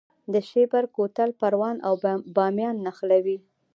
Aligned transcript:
د 0.33 0.35
شیبر 0.49 0.83
کوتل 0.95 1.29
پروان 1.39 1.77
او 1.87 1.93
بامیان 2.35 2.75
نښلوي 2.85 3.37